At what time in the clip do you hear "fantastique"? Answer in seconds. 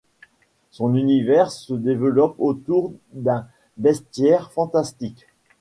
4.51-5.27